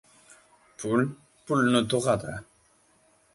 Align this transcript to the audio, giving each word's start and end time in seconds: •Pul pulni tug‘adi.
•Pul 0.83 1.03
pulni 1.51 1.83
tug‘adi. 1.91 2.35